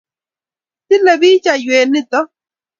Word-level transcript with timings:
Tilei 0.87 1.17
biich 1.21 1.45
aywet 1.53 1.89
nito 1.91 2.19